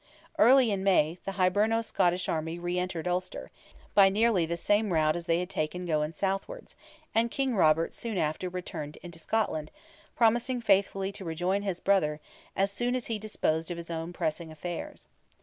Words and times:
Early 0.39 0.71
in 0.71 0.83
May, 0.83 1.19
the 1.25 1.33
Hiberno 1.33 1.85
Scottish 1.85 2.27
army 2.27 2.57
re 2.57 2.79
entered 2.79 3.07
Ulster, 3.07 3.51
by 3.93 4.09
nearly 4.09 4.47
the 4.47 4.57
same 4.57 4.91
route 4.91 5.15
as 5.15 5.27
they 5.27 5.37
had 5.39 5.49
taken 5.51 5.85
going 5.85 6.11
southwards, 6.11 6.75
and 7.13 7.29
King 7.29 7.55
Robert 7.55 7.93
soon 7.93 8.17
after 8.17 8.49
returned 8.49 8.95
into 9.03 9.19
Scotland, 9.19 9.69
promising 10.15 10.59
faithfully 10.59 11.11
to 11.11 11.23
rejoin 11.23 11.61
his 11.61 11.79
brother, 11.79 12.19
as 12.55 12.71
soon 12.71 12.95
as 12.95 13.05
he 13.05 13.19
disposed 13.19 13.69
of 13.69 13.77
his 13.77 13.91
own 13.91 14.11
pressing 14.11 14.51
affairs. 14.51 15.05